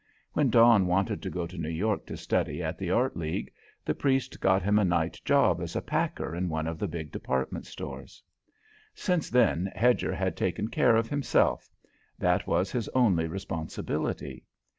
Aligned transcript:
When 0.33 0.49
Don 0.49 0.87
wanted 0.87 1.21
to 1.21 1.29
go 1.29 1.45
to 1.45 1.59
New 1.59 1.69
York 1.69 2.07
to 2.07 2.17
study 2.17 2.63
at 2.63 2.79
the 2.79 2.89
Art 2.89 3.15
League, 3.15 3.53
the 3.85 3.93
priest 3.93 4.39
got 4.39 4.63
him 4.63 4.79
a 4.79 4.83
night 4.83 5.21
job 5.23 5.61
as 5.61 5.77
packer 5.85 6.33
in 6.35 6.49
one 6.49 6.65
of 6.65 6.79
the 6.79 6.87
big 6.87 7.11
department 7.11 7.67
stores. 7.67 8.23
Since 8.95 9.29
then, 9.29 9.71
Hedger 9.75 10.15
had 10.15 10.35
taken 10.35 10.69
care 10.69 10.95
of 10.95 11.07
himself; 11.07 11.69
that 12.17 12.47
was 12.47 12.71
his 12.71 12.89
only 12.95 13.27
responsibility. 13.27 14.43